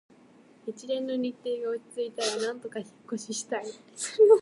[0.65, 3.65] 一連の日程が落ち着いたら、なんとか引っ越ししたい